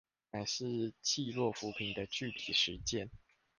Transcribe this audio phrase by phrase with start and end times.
[0.31, 3.11] 乃是濟弱扶貧的具體實踐